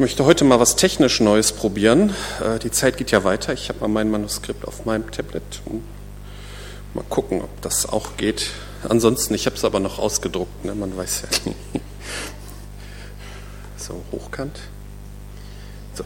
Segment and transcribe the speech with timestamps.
[0.00, 2.14] möchte heute mal was technisch Neues probieren.
[2.42, 3.52] Äh, die Zeit geht ja weiter.
[3.52, 5.42] Ich habe mal mein Manuskript auf meinem Tablet.
[6.94, 8.50] Mal gucken, ob das auch geht.
[8.88, 10.74] Ansonsten, ich habe es aber noch ausgedruckt, ne?
[10.74, 11.80] man weiß ja nie.
[13.76, 14.58] So, hochkant.
[15.94, 16.04] So.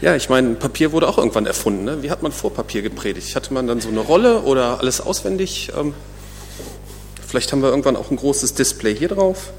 [0.00, 1.84] Ja, ich meine, Papier wurde auch irgendwann erfunden.
[1.84, 2.02] Ne?
[2.02, 3.36] Wie hat man vor Papier gepredigt?
[3.36, 5.72] Hatte man dann so eine Rolle oder alles auswendig?
[5.78, 5.94] Ähm,
[7.26, 9.52] vielleicht haben wir irgendwann auch ein großes Display hier drauf.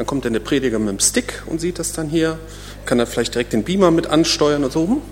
[0.00, 2.38] Dann kommt dann der Prediger mit dem Stick und sieht das dann hier,
[2.86, 4.88] kann dann vielleicht direkt den Beamer mit ansteuern und so.
[4.88, 5.02] Hm?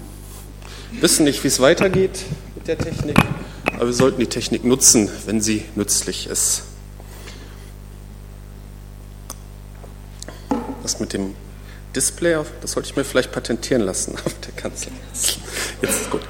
[1.02, 2.24] Wissen nicht, wie es weitergeht
[2.55, 3.19] mit der Technik,
[3.74, 6.62] aber wir sollten die Technik nutzen, wenn sie nützlich ist.
[10.82, 11.34] Das mit dem
[11.95, 14.93] Display, das sollte ich mir vielleicht patentieren lassen auf der Kanzlei.
[15.82, 16.23] Jetzt ist gut.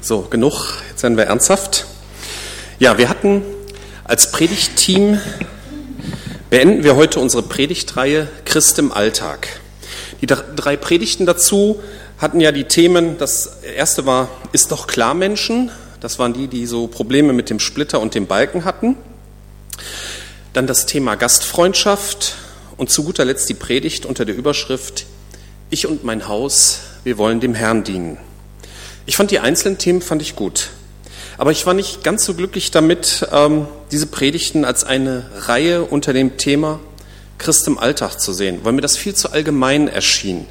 [0.00, 0.68] So, genug.
[0.88, 1.84] Jetzt werden wir ernsthaft.
[2.78, 3.42] Ja, wir hatten
[4.04, 5.18] als Predigtteam
[6.54, 9.48] beenden wir heute unsere Predigtreihe Christ im Alltag.
[10.20, 11.82] Die drei Predigten dazu
[12.16, 16.66] hatten ja die Themen, das erste war, ist doch klar Menschen, das waren die, die
[16.66, 18.94] so Probleme mit dem Splitter und dem Balken hatten.
[20.52, 22.36] Dann das Thema Gastfreundschaft
[22.76, 25.06] und zu guter Letzt die Predigt unter der Überschrift
[25.70, 28.16] Ich und mein Haus, wir wollen dem Herrn dienen.
[29.06, 30.68] Ich fand die einzelnen Themen fand ich gut.
[31.36, 36.12] Aber ich war nicht ganz so glücklich damit, ähm, diese Predigten als eine Reihe unter
[36.12, 36.80] dem Thema
[37.38, 40.46] Christ im Alltag zu sehen, weil mir das viel zu allgemein erschien.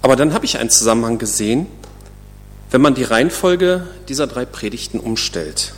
[0.00, 1.66] Aber dann habe ich einen Zusammenhang gesehen,
[2.70, 5.74] wenn man die Reihenfolge dieser drei Predigten umstellt.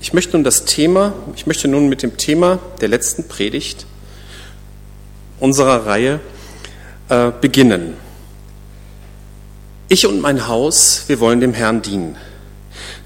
[0.00, 3.84] Ich möchte nun das Thema, ich möchte nun mit dem Thema der letzten Predigt
[5.40, 6.20] unserer Reihe
[7.08, 7.94] äh, beginnen.
[9.88, 12.16] Ich und mein Haus, wir wollen dem Herrn dienen.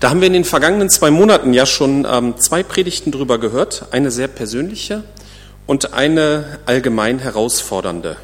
[0.03, 3.87] Da haben wir in den vergangenen zwei Monaten ja schon ähm, zwei Predigten drüber gehört,
[3.93, 5.05] eine sehr persönliche
[5.69, 8.17] und eine allgemein herausfordernde.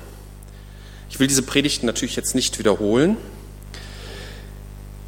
[1.08, 3.16] Ich will diese Predigten natürlich jetzt nicht wiederholen.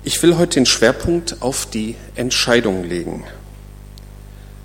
[0.04, 3.24] Ich will heute den Schwerpunkt auf die Entscheidung legen.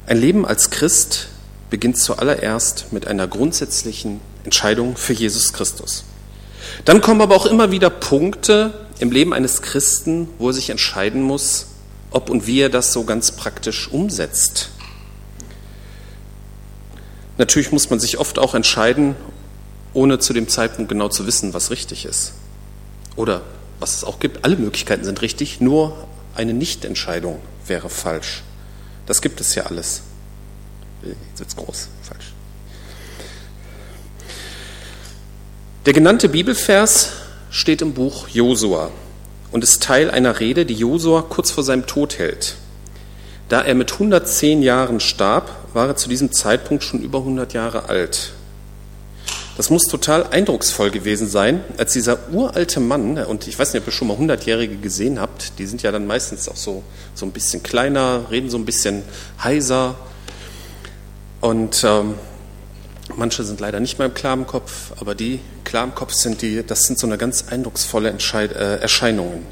[0.06, 1.30] Ein Leben als Christ
[1.72, 6.06] beginnt zuallererst mit einer grundsätzlichen Entscheidung für Jesus Christus.
[6.86, 11.24] Dann kommen aber auch immer wieder Punkte im Leben eines Christen, wo er sich entscheiden
[11.24, 11.70] muss,
[12.12, 14.70] ob und wie er das so ganz praktisch umsetzt.
[17.38, 19.16] Natürlich muss man sich oft auch entscheiden,
[19.94, 22.34] ohne zu dem Zeitpunkt genau zu wissen, was richtig ist.
[23.16, 23.42] Oder
[23.80, 28.44] was es auch gibt, alle Möglichkeiten sind richtig, nur eine Nichtentscheidung wäre falsch.
[29.06, 30.02] Das gibt es ja alles.
[31.02, 32.34] Jetzt wird es groß, falsch.
[35.86, 37.12] Der genannte Bibelvers
[37.52, 38.92] steht im Buch Josua
[39.52, 42.56] und ist Teil einer Rede, die Josua kurz vor seinem Tod hält.
[43.50, 47.90] Da er mit 110 Jahren starb, war er zu diesem Zeitpunkt schon über 100 Jahre
[47.90, 48.32] alt.
[49.58, 53.88] Das muss total eindrucksvoll gewesen sein, als dieser uralte Mann, und ich weiß nicht, ob
[53.88, 56.84] ihr schon mal 100-Jährige gesehen habt, die sind ja dann meistens auch so,
[57.14, 59.04] so ein bisschen kleiner, reden so ein bisschen
[59.42, 59.96] heiser.
[61.40, 62.16] Und ähm,
[63.18, 66.84] Manche sind leider nicht mehr im klaren Kopf, aber die klar Kopf sind, die, das
[66.84, 69.46] sind so eine ganz eindrucksvolle Entscheid äh, Erscheinungen.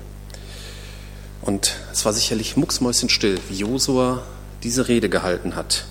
[1.41, 4.23] Und es war sicherlich mucksmäuschenstill, wie Josua
[4.63, 5.85] diese Rede gehalten hat.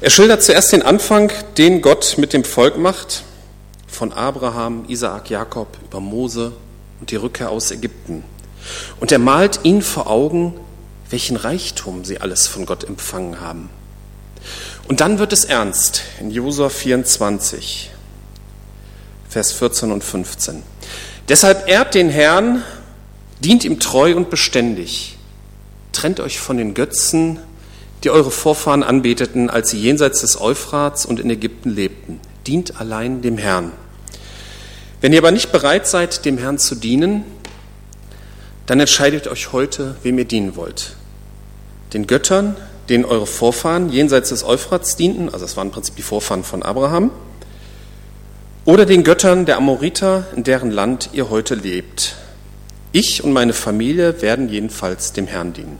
[0.00, 3.22] Er schildert zuerst den Anfang, den Gott mit dem Volk macht,
[3.86, 6.52] von Abraham, Isaak, Jakob über Mose
[6.98, 8.24] und die Rückkehr aus Ägypten.
[8.98, 10.54] Und er malt ihnen vor Augen,
[11.10, 13.70] welchen Reichtum sie alles von Gott empfangen haben.
[14.92, 17.90] Und dann wird es ernst in Josua 24,
[19.26, 20.62] Vers 14 und 15.
[21.30, 22.62] Deshalb ehrt den Herrn,
[23.40, 25.16] dient ihm treu und beständig.
[25.92, 27.38] Trennt euch von den Götzen,
[28.04, 32.20] die eure Vorfahren anbeteten, als sie jenseits des Euphrats und in Ägypten lebten.
[32.46, 33.72] Dient allein dem Herrn.
[35.00, 37.24] Wenn ihr aber nicht bereit seid, dem Herrn zu dienen,
[38.66, 40.96] dann entscheidet euch heute, wem ihr dienen wollt.
[41.94, 42.56] Den Göttern,
[42.92, 46.62] denen eure Vorfahren jenseits des Euphrats dienten, also das waren im Prinzip die Vorfahren von
[46.62, 47.10] Abraham,
[48.66, 52.16] oder den Göttern der Amoriter, in deren Land ihr heute lebt.
[52.92, 55.78] Ich und meine Familie werden jedenfalls dem Herrn dienen.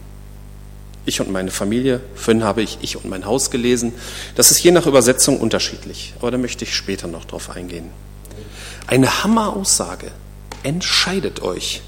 [1.05, 3.93] Ich und meine Familie, vorhin habe ich ich und mein Haus gelesen.
[4.35, 7.91] Das ist je nach Übersetzung unterschiedlich, aber da möchte ich später noch drauf eingehen.
[8.87, 10.13] Eine Hammeraussage.
[10.63, 11.83] Entscheidet euch.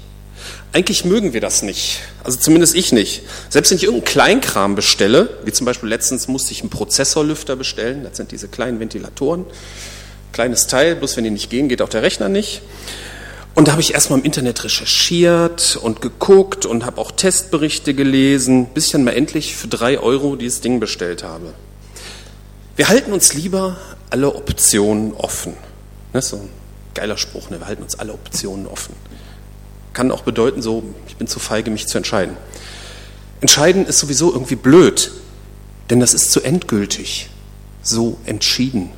[0.75, 2.01] Eigentlich mögen wir das nicht.
[2.25, 3.21] Also zumindest ich nicht.
[3.47, 8.03] Selbst wenn ich irgendeinen Kleinkram bestelle, wie zum Beispiel letztens musste ich einen Prozessorlüfter bestellen,
[8.03, 9.45] das sind diese kleinen Ventilatoren,
[10.33, 12.61] kleines Teil, bloß wenn die nicht gehen, geht auch der Rechner nicht.
[13.53, 18.65] Und da habe ich erstmal im Internet recherchiert und geguckt und habe auch Testberichte gelesen,
[18.73, 21.53] bis ich dann mal endlich für drei Euro dieses Ding bestellt habe.
[22.75, 23.77] Wir halten uns lieber
[24.09, 25.53] alle Optionen offen.
[26.11, 26.49] Ne, so ein
[26.95, 27.61] geiler Spruch, ne?
[27.61, 28.93] wir halten uns alle Optionen offen.
[29.95, 32.35] Kann auch bedeuten, so, ich bin zu feige, mich zu entscheiden.
[33.39, 35.09] Entscheiden ist sowieso irgendwie blöd,
[35.89, 37.29] denn das ist zu endgültig,
[37.81, 38.91] so entschieden.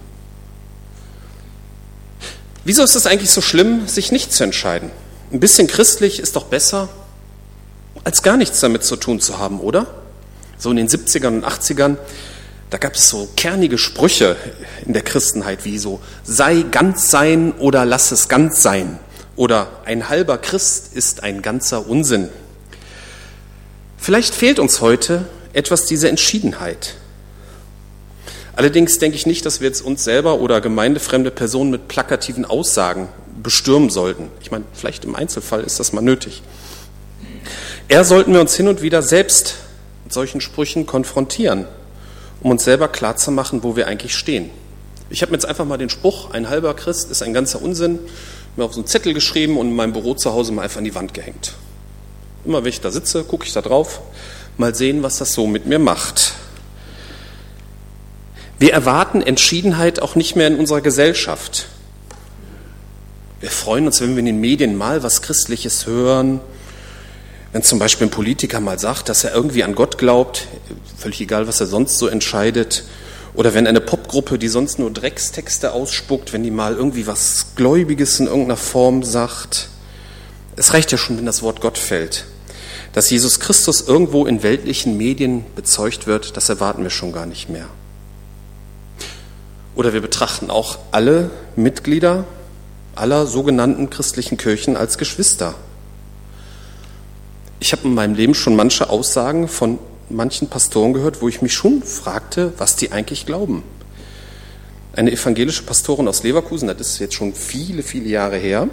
[2.66, 4.90] Wieso ist es eigentlich so schlimm, sich nicht zu entscheiden?
[5.32, 6.90] Ein bisschen christlich ist doch besser,
[8.04, 9.86] als gar nichts damit zu tun zu haben, oder?
[10.58, 11.98] So in den 70ern und 80ern,
[12.72, 14.36] da gab es so kernige Sprüche
[14.84, 18.98] in der Christenheit wie so, sei ganz sein oder lass es ganz sein.
[19.38, 22.30] Oder ein halber Christ ist ein ganzer Unsinn.
[23.98, 26.96] Vielleicht fehlt uns heute etwas diese Entschiedenheit.
[28.56, 33.08] Allerdings denke ich nicht, dass wir jetzt uns selber oder gemeindefremde Personen mit plakativen Aussagen
[33.44, 34.30] bestürmen sollten.
[34.42, 36.42] Ich meine, vielleicht im Einzelfall ist das mal nötig.
[37.88, 39.56] Eher sollten wir uns hin und wieder selbst
[40.04, 41.68] mit solchen Sprüchen konfrontieren,
[42.42, 44.50] um uns selber klarzumachen, wo wir eigentlich stehen.
[45.12, 48.00] Ich habe mir jetzt einfach mal den Spruch, ein halber Christ ist ein ganzer Unsinn,
[48.58, 50.84] mir auf so einen Zettel geschrieben und in meinem Büro zu Hause mal einfach an
[50.84, 51.54] die Wand gehängt.
[52.44, 54.02] Immer wenn ich da sitze, gucke ich da drauf,
[54.58, 56.34] mal sehen, was das so mit mir macht.
[58.60, 61.68] Wir erwarten Entschiedenheit auch nicht mehr in unserer Gesellschaft.
[63.40, 66.40] Wir freuen uns, wenn wir in den Medien mal was Christliches hören,
[67.52, 70.48] wenn zum Beispiel ein Politiker mal sagt, dass er irgendwie an Gott glaubt,
[70.98, 72.84] völlig egal, was er sonst so entscheidet,
[73.38, 78.20] oder wenn eine Popgruppe, die sonst nur Dreckstexte ausspuckt, wenn die mal irgendwie was Gläubiges
[78.20, 79.70] in irgendeiner Form sagt.
[80.56, 82.26] Es reicht ja schon, wenn das Wort Gott fällt.
[82.94, 87.48] Dass Jesus Christus irgendwo in weltlichen Medien bezeugt wird, das erwarten wir schon gar nicht
[87.48, 87.68] mehr.
[89.76, 92.26] Oder wir betrachten auch alle Mitglieder
[92.96, 95.54] aller sogenannten christlichen Kirchen als Geschwister.
[97.60, 99.78] Ich habe in meinem Leben schon manche Aussagen von
[100.10, 103.64] manchen Pastoren gehört, wo ich mich schon fragte, was die eigentlich glauben.
[104.94, 108.68] Eine evangelische Pastorin aus Leverkusen, das ist jetzt schon viele, viele Jahre her,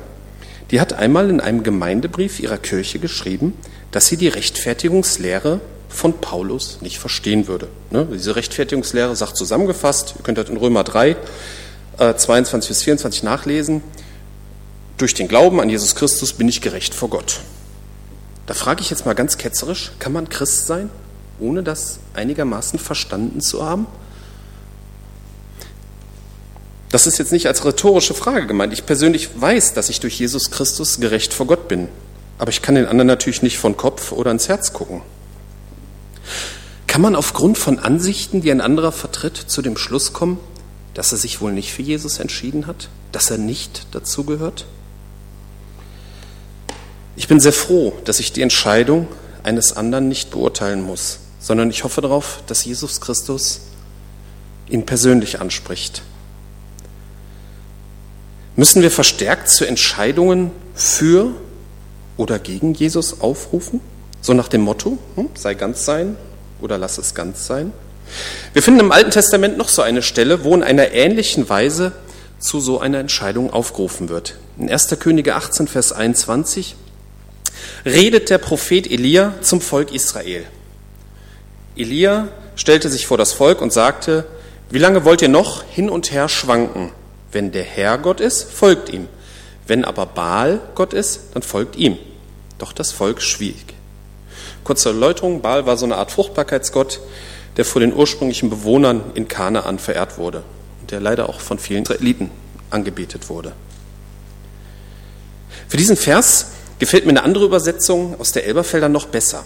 [0.70, 3.52] die hat einmal in einem Gemeindebrief ihrer Kirche geschrieben,
[3.90, 7.68] dass sie die Rechtfertigungslehre von Paulus nicht verstehen würde.
[7.90, 8.08] Ne?
[8.12, 11.16] Diese Rechtfertigungslehre sagt zusammengefasst, ihr könnt das in Römer 3,
[11.98, 13.82] äh, 22 bis 24 nachlesen,
[14.96, 17.40] durch den Glauben an Jesus Christus bin ich gerecht vor Gott.
[18.46, 20.90] Da frage ich jetzt mal ganz ketzerisch, kann man Christ sein,
[21.38, 23.86] ohne das einigermaßen verstanden zu haben?
[26.90, 28.72] Das ist jetzt nicht als rhetorische Frage gemeint.
[28.72, 31.88] Ich persönlich weiß, dass ich durch Jesus Christus gerecht vor Gott bin.
[32.38, 35.02] Aber ich kann den anderen natürlich nicht von Kopf oder ins Herz gucken.
[36.86, 40.38] Kann man aufgrund von Ansichten, die ein anderer vertritt, zu dem Schluss kommen,
[40.94, 44.64] dass er sich wohl nicht für Jesus entschieden hat, dass er nicht dazugehört?
[47.16, 49.08] Ich bin sehr froh, dass ich die Entscheidung
[49.42, 53.60] eines anderen nicht beurteilen muss, sondern ich hoffe darauf, dass Jesus Christus
[54.66, 56.00] ihn persönlich anspricht.
[58.56, 61.32] Müssen wir verstärkt zu Entscheidungen für
[62.16, 63.80] oder gegen Jesus aufrufen?
[64.22, 66.16] So nach dem Motto, hm, sei ganz sein
[66.62, 67.74] oder lass es ganz sein?
[68.54, 71.92] Wir finden im Alten Testament noch so eine Stelle, wo in einer ähnlichen Weise
[72.38, 74.38] zu so einer Entscheidung aufgerufen wird.
[74.56, 74.96] In 1.
[74.98, 76.74] Könige 18, Vers 21
[77.84, 80.46] redet der Prophet Elia zum Volk Israel.
[81.76, 84.24] Elia stellte sich vor das Volk und sagte,
[84.70, 86.92] wie lange wollt ihr noch hin und her schwanken?
[87.32, 89.08] Wenn der Herr Gott ist, folgt ihm.
[89.66, 91.98] Wenn aber Baal Gott ist, dann folgt ihm.
[92.58, 93.74] Doch das Volk schwieg.
[94.62, 97.00] Kurze Erläuterung, Baal war so eine Art Fruchtbarkeitsgott,
[97.56, 100.42] der vor den ursprünglichen Bewohnern in Kanaan verehrt wurde
[100.80, 102.30] und der leider auch von vielen Israeliten
[102.70, 103.52] angebetet wurde.
[105.68, 109.44] Für diesen Vers gefällt mir eine andere Übersetzung aus der Elberfelder noch besser.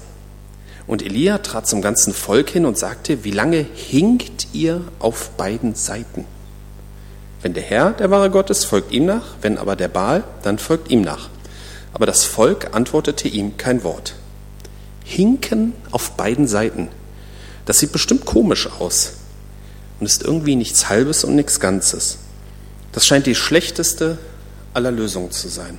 [0.88, 5.74] Und Elia trat zum ganzen Volk hin und sagte, wie lange hinkt ihr auf beiden
[5.74, 6.24] Seiten?
[7.42, 10.58] Wenn der Herr der wahre Gott ist, folgt ihm nach, wenn aber der Baal, dann
[10.58, 11.28] folgt ihm nach.
[11.92, 14.14] Aber das Volk antwortete ihm kein Wort.
[15.04, 16.88] Hinken auf beiden Seiten.
[17.66, 19.12] Das sieht bestimmt komisch aus
[20.00, 22.18] und ist irgendwie nichts Halbes und nichts Ganzes.
[22.92, 24.18] Das scheint die schlechteste
[24.72, 25.78] aller Lösungen zu sein.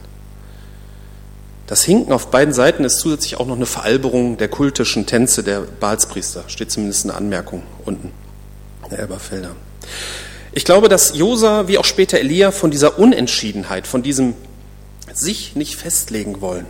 [1.70, 5.60] Das Hinken auf beiden Seiten ist zusätzlich auch noch eine Veralberung der kultischen Tänze der
[5.60, 6.46] Balspriester.
[6.48, 8.12] Steht zumindest eine Anmerkung unten
[8.90, 9.52] der Elberfelder.
[10.52, 14.34] Ich glaube, dass Josa wie auch später Elia von dieser Unentschiedenheit, von diesem
[15.14, 16.66] sich nicht festlegen wollen,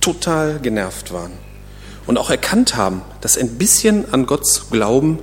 [0.00, 1.32] total genervt waren
[2.06, 5.18] und auch erkannt haben, dass ein bisschen an Gott zu glauben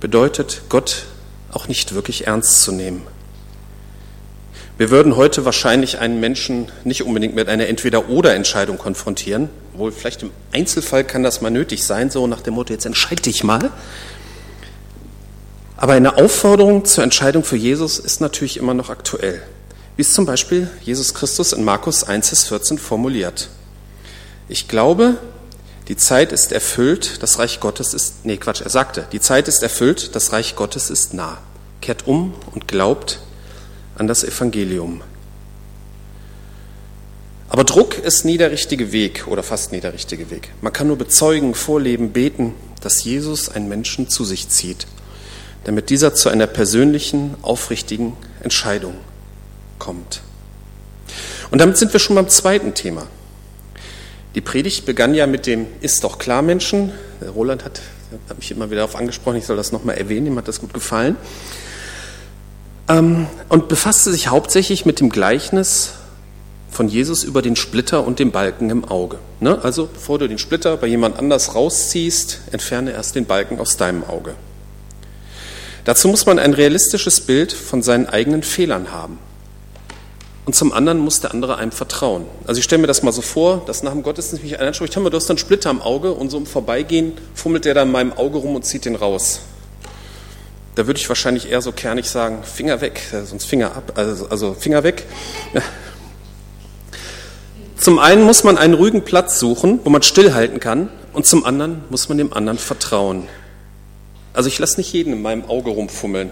[0.00, 1.04] bedeutet, Gott
[1.52, 3.02] auch nicht wirklich ernst zu nehmen.
[4.82, 9.48] Wir würden heute wahrscheinlich einen Menschen nicht unbedingt mit einer Entweder-Oder-Entscheidung konfrontieren.
[9.74, 13.22] Wohl vielleicht im Einzelfall kann das mal nötig sein, so nach dem Motto, jetzt entscheide
[13.22, 13.70] dich mal.
[15.76, 19.40] Aber eine Aufforderung zur Entscheidung für Jesus ist natürlich immer noch aktuell,
[19.94, 23.50] wie es zum Beispiel Jesus Christus in Markus 1, 14 formuliert.
[24.48, 25.14] Ich glaube,
[25.86, 29.62] die Zeit ist erfüllt, das Reich Gottes ist, nee Quatsch, er sagte, die Zeit ist
[29.62, 31.38] erfüllt, das Reich Gottes ist nah.
[31.80, 33.20] Kehrt um und glaubt
[33.96, 35.02] an das Evangelium.
[37.48, 40.50] Aber Druck ist nie der richtige Weg oder fast nie der richtige Weg.
[40.62, 44.86] Man kann nur bezeugen, vorleben, beten, dass Jesus einen Menschen zu sich zieht
[45.64, 48.94] damit dieser zu einer persönlichen, aufrichtigen Entscheidung
[49.78, 50.22] kommt.
[51.50, 53.06] Und damit sind wir schon beim zweiten Thema.
[54.34, 56.92] Die Predigt begann ja mit dem Ist doch klar, Menschen.
[57.34, 57.80] Roland hat,
[58.28, 60.72] hat mich immer wieder darauf angesprochen, ich soll das nochmal erwähnen, ihm hat das gut
[60.72, 61.16] gefallen.
[62.88, 65.92] Ähm, und befasste sich hauptsächlich mit dem Gleichnis
[66.70, 69.18] von Jesus über den Splitter und den Balken im Auge.
[69.40, 69.58] Ne?
[69.62, 74.04] Also bevor du den Splitter bei jemand anders rausziehst, entferne erst den Balken aus deinem
[74.04, 74.34] Auge.
[75.84, 79.18] Dazu muss man ein realistisches Bild von seinen eigenen Fehlern haben.
[80.44, 82.24] Und zum anderen muss der andere einem vertrauen.
[82.46, 84.96] Also ich stelle mir das mal so vor, dass nach dem Gottesdienst mich einer anspricht,
[84.96, 87.82] hör mal, du hast einen Splitter im Auge und so im Vorbeigehen fummelt der da
[87.82, 89.40] in meinem Auge rum und zieht den raus.
[90.74, 94.28] Da würde ich wahrscheinlich eher so kernig sagen, Finger weg, äh, sonst Finger ab, also,
[94.28, 95.04] also Finger weg.
[97.76, 101.82] Zum einen muss man einen ruhigen Platz suchen, wo man stillhalten kann, und zum anderen
[101.90, 103.28] muss man dem anderen vertrauen.
[104.32, 106.30] Also ich lasse nicht jeden in meinem Auge rumfummeln.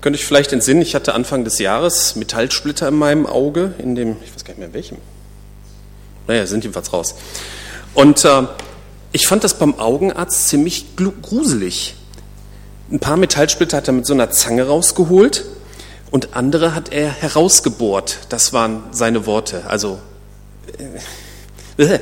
[0.00, 4.16] Könnte ich vielleicht entsinnen, ich hatte Anfang des Jahres Metallsplitter in meinem Auge, in dem,
[4.24, 4.96] ich weiß gar nicht mehr in welchem.
[6.26, 7.14] Naja, sind jedenfalls raus.
[7.92, 8.44] Und äh,
[9.12, 10.86] ich fand das beim Augenarzt ziemlich
[11.20, 11.96] gruselig.
[12.90, 15.44] Ein paar Metallsplitter hat er mit so einer Zange rausgeholt
[16.10, 18.18] und andere hat er herausgebohrt.
[18.30, 19.62] Das waren seine Worte.
[19.68, 20.00] Also.
[21.76, 21.98] Äh,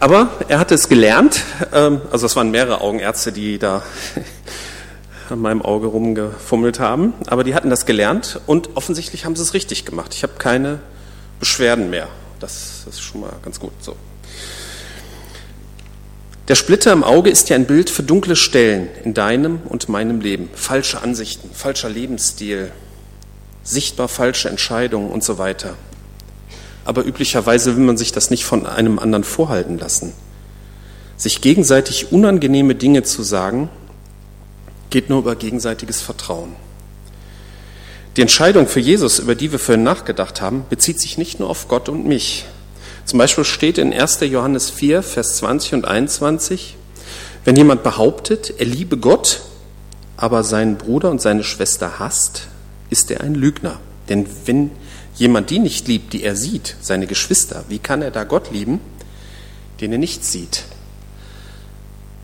[0.00, 3.84] Aber er hatte es gelernt, ähm, also es waren mehrere Augenärzte, die da
[5.30, 9.54] an meinem Auge rumgefummelt haben, aber die hatten das gelernt und offensichtlich haben sie es
[9.54, 10.12] richtig gemacht.
[10.12, 10.80] Ich habe keine
[11.38, 12.08] Beschwerden mehr.
[12.40, 13.94] Das ist schon mal ganz gut so.
[16.48, 20.20] Der Splitter im Auge ist ja ein Bild für dunkle Stellen in deinem und meinem
[20.20, 20.50] Leben.
[20.54, 22.72] Falsche Ansichten, falscher Lebensstil,
[23.62, 25.76] sichtbar falsche Entscheidungen und so weiter
[26.84, 30.12] aber üblicherweise will man sich das nicht von einem anderen vorhalten lassen.
[31.16, 33.70] Sich gegenseitig unangenehme Dinge zu sagen,
[34.90, 36.54] geht nur über gegenseitiges Vertrauen.
[38.16, 41.68] Die Entscheidung für Jesus, über die wir vorhin nachgedacht haben, bezieht sich nicht nur auf
[41.68, 42.44] Gott und mich.
[43.04, 44.20] Zum Beispiel steht in 1.
[44.20, 46.76] Johannes 4, Vers 20 und 21,
[47.44, 49.42] wenn jemand behauptet, er liebe Gott,
[50.16, 52.48] aber seinen Bruder und seine Schwester hasst,
[52.90, 53.80] ist er ein Lügner.
[54.08, 54.70] Denn wenn
[55.16, 58.80] jemand die nicht liebt, die er sieht, seine Geschwister, wie kann er da Gott lieben,
[59.80, 60.64] den er nicht sieht?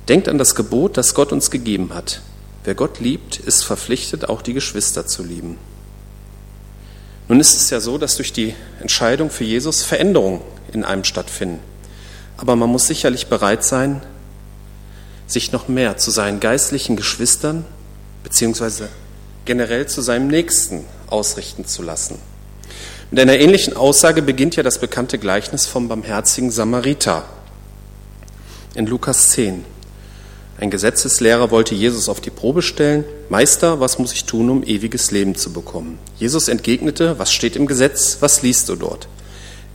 [0.08, 2.22] Denkt an das Gebot, das Gott uns gegeben hat.
[2.64, 5.58] Wer Gott liebt, ist verpflichtet, auch die Geschwister zu lieben.
[7.28, 10.40] Nun ist es ja so, dass durch die Entscheidung für Jesus Veränderungen
[10.72, 11.60] in einem stattfinden.
[12.36, 14.02] Aber man muss sicherlich bereit sein,
[15.26, 17.64] sich noch mehr zu seinen geistlichen Geschwistern
[18.22, 18.88] beziehungsweise
[19.44, 22.18] generell zu seinem Nächsten ausrichten zu lassen.
[23.10, 27.24] Mit einer ähnlichen Aussage beginnt ja das bekannte Gleichnis vom barmherzigen Samariter
[28.74, 29.64] in Lukas 10.
[30.60, 33.04] Ein Gesetzeslehrer wollte Jesus auf die Probe stellen.
[33.28, 35.98] Meister, was muss ich tun, um ewiges Leben zu bekommen?
[36.18, 39.08] Jesus entgegnete, was steht im Gesetz, was liest du dort?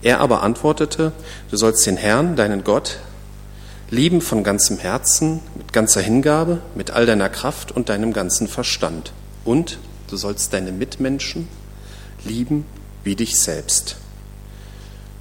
[0.03, 1.13] Er aber antwortete,
[1.49, 2.99] du sollst den Herrn, deinen Gott,
[3.89, 9.13] lieben von ganzem Herzen, mit ganzer Hingabe, mit all deiner Kraft und deinem ganzen Verstand.
[9.45, 9.79] Und
[10.09, 11.47] du sollst deine Mitmenschen
[12.25, 12.65] lieben
[13.05, 13.95] wie dich selbst.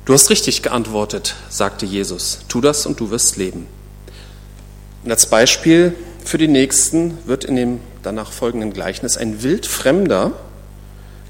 [0.05, 2.41] Du hast richtig geantwortet, sagte Jesus.
[2.49, 3.69] Tu das und du wirst leben.
[5.05, 10.33] Und als Beispiel für die Nächsten wird in dem danach folgenden Gleichnis ein Wildfremder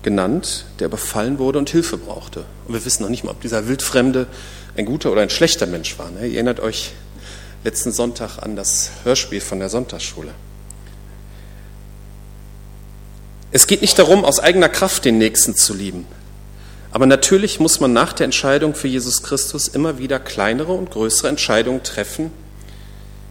[0.02, 2.44] genannt, der befallen wurde und Hilfe brauchte.
[2.66, 4.26] Und wir wissen noch nicht mal, ob dieser Wildfremde
[4.76, 6.10] ein guter oder ein schlechter Mensch war.
[6.10, 6.26] Ne?
[6.26, 6.92] Ihr erinnert euch
[7.64, 10.32] letzten Sonntag an das Hörspiel von der Sonntagsschule.
[13.52, 16.06] Es geht nicht darum, aus eigener Kraft den Nächsten zu lieben.
[16.90, 21.28] Aber natürlich muss man nach der Entscheidung für Jesus Christus immer wieder kleinere und größere
[21.28, 22.30] Entscheidungen treffen,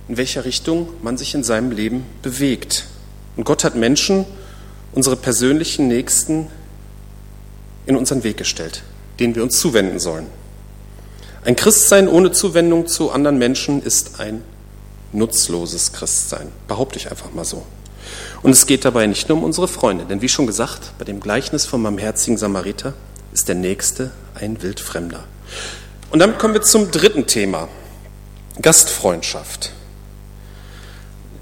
[0.07, 2.85] in welcher Richtung man sich in seinem Leben bewegt.
[3.35, 4.25] Und Gott hat Menschen,
[4.93, 6.47] unsere persönlichen Nächsten,
[7.85, 8.83] in unseren Weg gestellt,
[9.19, 10.27] denen wir uns zuwenden sollen.
[11.43, 14.43] Ein Christsein ohne Zuwendung zu anderen Menschen ist ein
[15.11, 17.65] nutzloses Christsein, behaupte ich einfach mal so.
[18.43, 21.19] Und es geht dabei nicht nur um unsere Freunde, denn wie schon gesagt, bei dem
[21.19, 22.93] Gleichnis vom barmherzigen Samariter
[23.33, 25.23] ist der Nächste ein Wildfremder.
[26.11, 27.69] Und damit kommen wir zum dritten Thema,
[28.61, 29.71] Gastfreundschaft.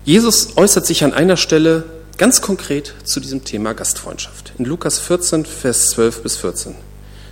[0.05, 1.85] Jesus äußert sich an einer Stelle
[2.19, 4.51] ganz konkret zu diesem Thema Gastfreundschaft.
[4.59, 6.75] In Lukas 14, Vers 12 bis 14.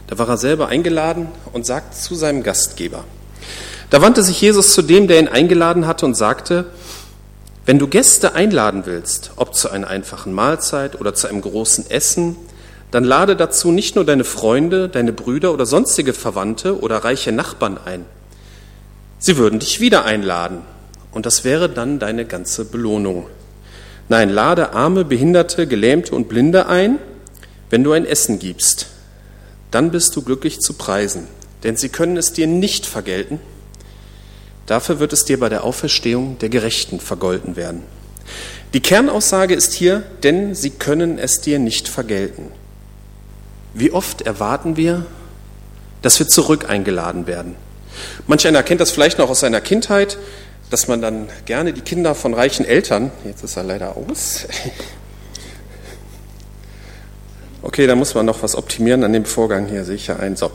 [0.08, 3.04] Da war er selber eingeladen und sagt zu seinem Gastgeber.
[3.90, 6.68] Da wandte sich Jesus zu dem, der ihn eingeladen hatte und sagte,
[7.66, 12.38] wenn du Gäste einladen willst, ob zu einer einfachen Mahlzeit oder zu einem großen Essen,
[12.90, 17.78] dann lade dazu nicht nur deine Freunde, deine Brüder oder sonstige Verwandte oder reiche Nachbarn
[17.84, 18.06] ein.
[19.20, 20.62] Sie würden dich wieder einladen
[21.12, 23.26] und das wäre dann deine ganze Belohnung.
[24.10, 27.00] Nein, lade arme, behinderte, gelähmte und Blinde ein,
[27.70, 28.88] wenn du ein Essen gibst.
[29.72, 31.28] Dann bist du glücklich zu preisen,
[31.64, 33.40] denn sie können es dir nicht vergelten.
[34.66, 37.84] Dafür wird es dir bei der Auferstehung der Gerechten vergolten werden.
[38.74, 42.52] Die Kernaussage ist hier, denn sie können es dir nicht vergelten.
[43.74, 45.06] Wie oft erwarten wir,
[46.02, 47.56] dass wir zurück eingeladen werden?
[48.28, 50.18] Manch einer kennt das vielleicht noch aus seiner Kindheit
[50.70, 54.46] dass man dann gerne die Kinder von reichen Eltern, jetzt ist er leider aus,
[57.62, 60.36] okay, da muss man noch was optimieren an dem Vorgang hier, sehe ich ja ein.
[60.36, 60.52] So.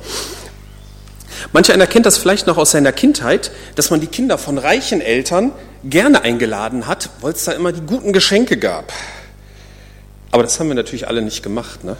[1.52, 5.00] Manch einer kennt das vielleicht noch aus seiner Kindheit, dass man die Kinder von reichen
[5.00, 5.52] Eltern
[5.84, 8.92] gerne eingeladen hat, weil es da immer die guten Geschenke gab.
[10.30, 11.84] Aber das haben wir natürlich alle nicht gemacht.
[11.84, 11.96] Ne?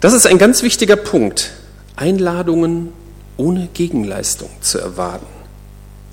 [0.00, 1.50] Das ist ein ganz wichtiger Punkt.
[1.96, 2.92] Einladungen
[3.36, 5.37] ohne Gegenleistung zu erwarten.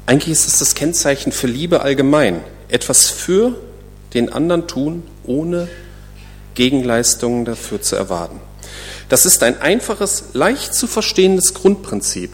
[0.05, 2.41] Eigentlich ist es das Kennzeichen für Liebe allgemein.
[2.67, 3.55] Etwas für
[4.13, 5.67] den anderen tun, ohne
[6.53, 8.39] Gegenleistungen dafür zu erwarten.
[9.09, 12.31] Das ist ein einfaches, leicht zu verstehendes Grundprinzip,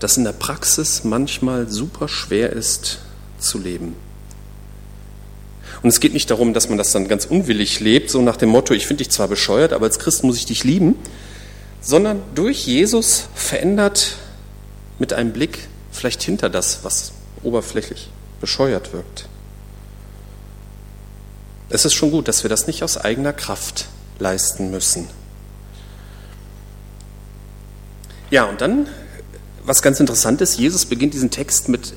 [0.00, 2.98] das in der Praxis manchmal super schwer ist
[3.38, 3.96] zu leben.
[5.82, 8.50] Und es geht nicht darum, dass man das dann ganz unwillig lebt, so nach dem
[8.50, 10.96] Motto, ich finde dich zwar bescheuert, aber als Christ muss ich dich lieben,
[11.80, 14.16] sondern durch Jesus verändert
[15.00, 19.28] mit einem Blick vielleicht hinter das, was oberflächlich bescheuert wirkt.
[21.68, 23.86] Es ist schon gut, dass wir das nicht aus eigener Kraft
[24.18, 25.08] leisten müssen.
[28.30, 28.88] Ja, und dann,
[29.64, 31.94] was ganz interessant ist, Jesus beginnt diesen Text mit,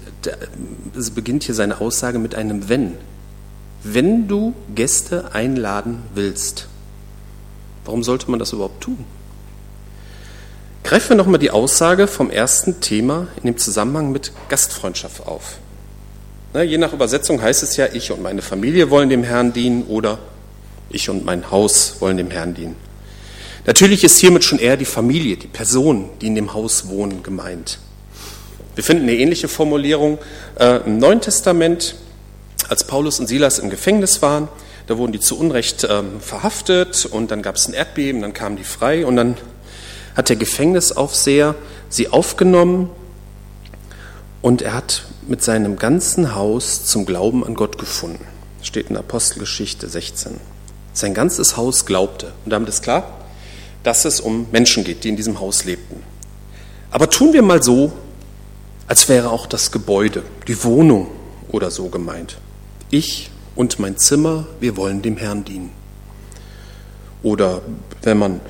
[1.13, 2.97] beginnt hier seine Aussage mit einem Wenn.
[3.83, 6.67] Wenn du Gäste einladen willst,
[7.85, 9.05] warum sollte man das überhaupt tun?
[10.85, 15.57] Greifen wir nochmal die Aussage vom ersten Thema in dem Zusammenhang mit Gastfreundschaft auf.
[16.53, 20.19] Je nach Übersetzung heißt es ja, ich und meine Familie wollen dem Herrn dienen oder
[20.91, 22.75] ich und mein Haus wollen dem Herrn dienen.
[23.65, 27.79] Natürlich ist hiermit schon eher die Familie, die Personen, die in dem Haus wohnen, gemeint.
[28.75, 30.19] Wir finden eine ähnliche Formulierung
[30.59, 31.95] äh, im Neuen Testament,
[32.69, 34.49] als Paulus und Silas im Gefängnis waren.
[34.85, 38.55] Da wurden die zu Unrecht ähm, verhaftet und dann gab es ein Erdbeben, dann kamen
[38.55, 39.35] die frei und dann
[40.15, 41.55] hat der Gefängnisaufseher
[41.89, 42.89] sie aufgenommen
[44.41, 48.25] und er hat mit seinem ganzen Haus zum Glauben an Gott gefunden.
[48.61, 50.39] Steht in Apostelgeschichte 16.
[50.93, 52.31] Sein ganzes Haus glaubte.
[52.45, 53.07] Und damit ist klar,
[53.83, 56.01] dass es um Menschen geht, die in diesem Haus lebten.
[56.91, 57.91] Aber tun wir mal so,
[58.87, 61.07] als wäre auch das Gebäude, die Wohnung
[61.49, 62.37] oder so gemeint.
[62.89, 65.71] Ich und mein Zimmer, wir wollen dem Herrn dienen.
[67.23, 67.61] Oder
[68.03, 68.41] wenn man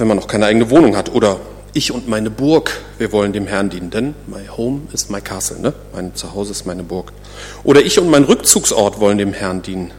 [0.00, 1.12] wenn man noch keine eigene Wohnung hat.
[1.12, 1.38] Oder
[1.74, 5.60] ich und meine Burg, wir wollen dem Herrn dienen, denn my home is my castle,
[5.60, 5.74] ne?
[5.94, 7.12] mein Zuhause ist meine Burg.
[7.62, 9.92] Oder ich und mein Rückzugsort wollen dem Herrn dienen.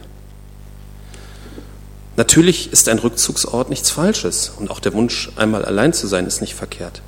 [2.16, 6.42] Natürlich ist ein Rückzugsort nichts Falsches und auch der Wunsch, einmal allein zu sein, ist
[6.42, 7.00] nicht verkehrt.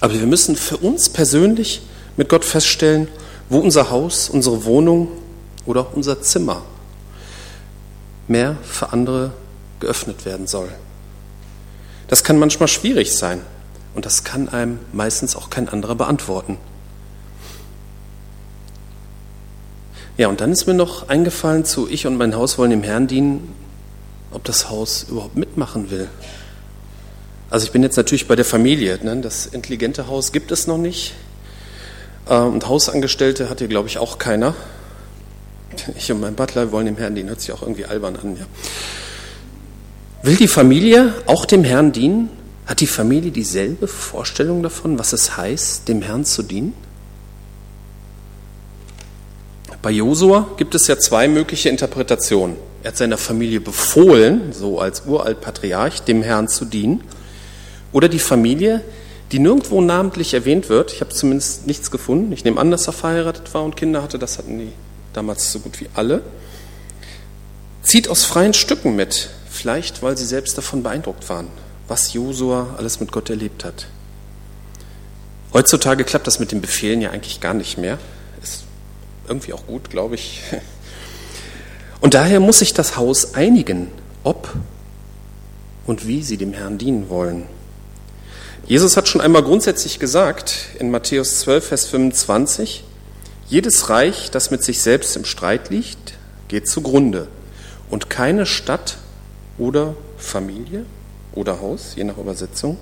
[0.00, 1.80] Aber wir müssen für uns persönlich
[2.16, 3.08] mit Gott feststellen,
[3.48, 5.08] wo unser Haus, unsere Wohnung
[5.64, 6.62] oder auch unser Zimmer
[8.28, 9.30] mehr für andere
[9.80, 10.68] geöffnet werden soll.
[12.08, 13.40] Das kann manchmal schwierig sein
[13.94, 16.58] und das kann einem meistens auch kein anderer beantworten.
[20.16, 23.06] Ja, und dann ist mir noch eingefallen zu Ich und mein Haus wollen dem Herrn
[23.06, 23.54] dienen,
[24.30, 26.08] ob das Haus überhaupt mitmachen will.
[27.50, 28.98] Also ich bin jetzt natürlich bei der Familie.
[29.02, 29.20] Ne?
[29.20, 31.14] Das intelligente Haus gibt es noch nicht.
[32.28, 34.54] Äh, und Hausangestellte hat hier, glaube ich, auch keiner.
[35.96, 37.28] Ich und mein Butler wollen dem Herrn dienen.
[37.28, 38.36] Hört sich auch irgendwie albern an.
[38.36, 38.46] Ja.
[40.26, 42.30] Will die Familie auch dem Herrn dienen?
[42.66, 46.74] Hat die Familie dieselbe Vorstellung davon, was es heißt, dem Herrn zu dienen?
[49.82, 52.56] Bei Josua gibt es ja zwei mögliche Interpretationen.
[52.82, 57.04] Er hat seiner Familie befohlen, so als Uraltpatriarch, dem Herrn zu dienen.
[57.92, 58.82] Oder die Familie,
[59.30, 62.94] die nirgendwo namentlich erwähnt wird, ich habe zumindest nichts gefunden, ich nehme an, dass er
[62.94, 64.72] verheiratet war und Kinder hatte, das hatten die
[65.12, 66.22] damals so gut wie alle,
[67.84, 71.48] zieht aus freien Stücken mit, Vielleicht, weil sie selbst davon beeindruckt waren,
[71.88, 73.86] was Josua alles mit Gott erlebt hat.
[75.54, 77.98] Heutzutage klappt das mit den Befehlen ja eigentlich gar nicht mehr.
[78.42, 78.64] Ist
[79.26, 80.42] irgendwie auch gut, glaube ich.
[82.02, 83.90] Und daher muss sich das Haus einigen,
[84.24, 84.52] ob
[85.86, 87.46] und wie sie dem Herrn dienen wollen.
[88.66, 92.84] Jesus hat schon einmal grundsätzlich gesagt in Matthäus 12, Vers 25,
[93.48, 96.14] jedes Reich, das mit sich selbst im Streit liegt,
[96.48, 97.28] geht zugrunde.
[97.88, 98.98] Und keine Stadt
[99.58, 100.84] oder Familie
[101.34, 102.78] oder Haus, je nach Übersetzung,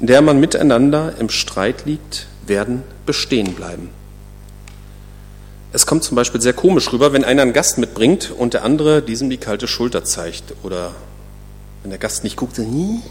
[0.00, 3.90] in der man miteinander im Streit liegt, werden bestehen bleiben.
[5.72, 9.00] Es kommt zum Beispiel sehr komisch rüber, wenn einer einen Gast mitbringt und der andere
[9.00, 10.54] diesem die kalte Schulter zeigt.
[10.62, 10.92] Oder
[11.82, 13.02] wenn der Gast nicht guckt, dann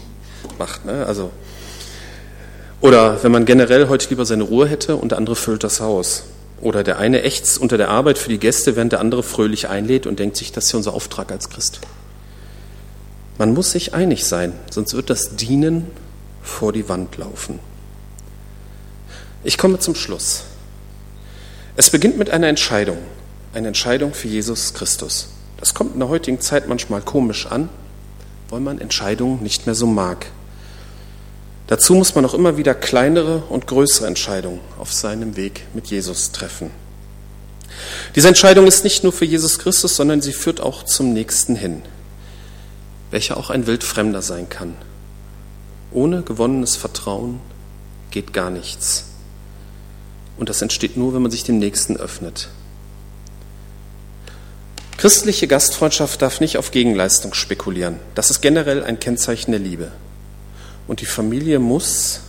[0.58, 0.84] macht.
[0.84, 1.04] Ne?
[1.04, 1.32] Also,
[2.80, 6.24] oder wenn man generell heute lieber seine Ruhe hätte und der andere füllt das Haus.
[6.60, 10.06] Oder der eine ächzt unter der Arbeit für die Gäste, während der andere fröhlich einlädt
[10.06, 11.80] und denkt sich, das ist ja unser Auftrag als Christ.
[13.38, 15.86] Man muss sich einig sein, sonst wird das Dienen
[16.42, 17.60] vor die Wand laufen.
[19.44, 20.44] Ich komme zum Schluss.
[21.76, 22.98] Es beginnt mit einer Entscheidung,
[23.54, 25.28] eine Entscheidung für Jesus Christus.
[25.58, 27.68] Das kommt in der heutigen Zeit manchmal komisch an,
[28.50, 30.26] weil man Entscheidungen nicht mehr so mag.
[31.68, 36.32] Dazu muss man auch immer wieder kleinere und größere Entscheidungen auf seinem Weg mit Jesus
[36.32, 36.70] treffen.
[38.14, 41.82] Diese Entscheidung ist nicht nur für Jesus Christus, sondern sie führt auch zum Nächsten hin,
[43.12, 44.74] welcher auch ein Wildfremder sein kann.
[45.92, 47.40] Ohne gewonnenes Vertrauen
[48.10, 49.04] geht gar nichts.
[50.36, 52.48] Und das entsteht nur, wenn man sich dem Nächsten öffnet.
[54.96, 57.98] Christliche Gastfreundschaft darf nicht auf Gegenleistung spekulieren.
[58.14, 59.92] Das ist generell ein Kennzeichen der Liebe.
[60.88, 62.20] Und die Familie muss,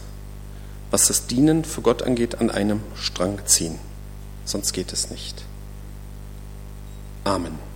[0.91, 3.79] was das Dienen für Gott angeht, an einem Strang ziehen.
[4.45, 5.43] Sonst geht es nicht.
[7.23, 7.72] Amen.